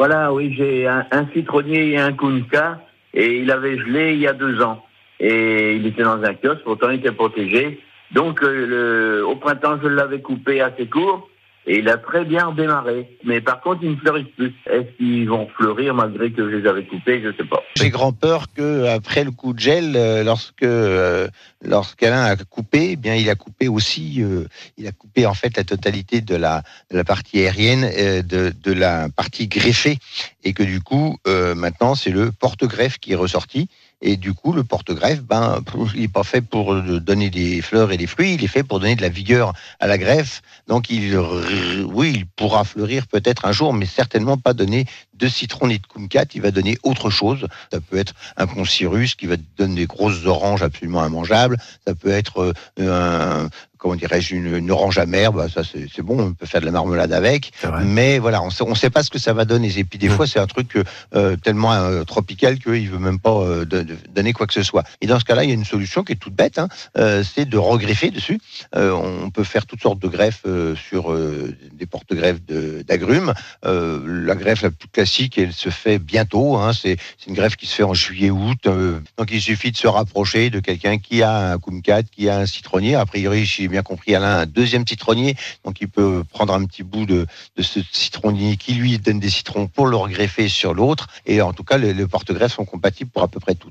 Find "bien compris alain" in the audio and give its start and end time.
83.68-84.30